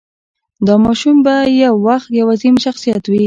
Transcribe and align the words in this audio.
دا 0.65 0.75
ماشوم 0.85 1.17
به 1.25 1.33
یو 1.63 1.75
وخت 1.87 2.07
یو 2.17 2.25
عظیم 2.33 2.55
شخصیت 2.65 3.03
وي. 3.07 3.19